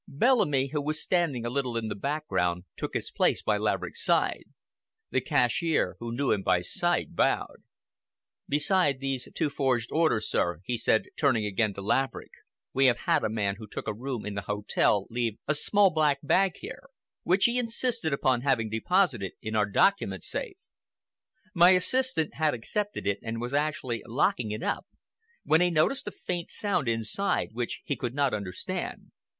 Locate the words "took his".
2.75-3.11